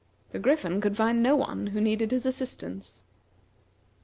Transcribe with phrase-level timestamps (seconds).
[0.31, 3.03] The Griffin could find no one who needed his assistance.